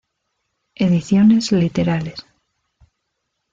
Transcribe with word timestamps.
Ediciones 0.73 1.51
Literales. 1.51 2.25